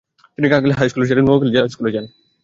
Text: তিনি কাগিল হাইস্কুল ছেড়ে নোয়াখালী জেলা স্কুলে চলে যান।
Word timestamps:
তিনি 0.37 0.47
কাগিল 0.51 0.71
হাইস্কুল 0.77 1.03
ছেড়ে 1.09 1.21
নোয়াখালী 1.23 1.51
জেলা 1.55 1.67
স্কুলে 1.67 1.89
চলে 1.89 1.95
যান। 1.95 2.05